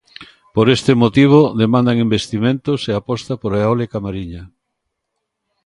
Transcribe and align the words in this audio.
Por 0.55 0.65
este 0.75 0.91
motivo 1.03 1.39
demandan 1.61 2.03
"investimentos 2.07 2.79
e 2.89 2.91
aposta 2.95 3.33
pola 3.41 3.61
eólica 3.65 4.03
mariña". 4.05 4.43